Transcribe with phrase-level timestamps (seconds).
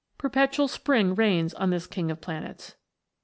[0.17, 2.73] Perpetual spring reigns on this King of Planets.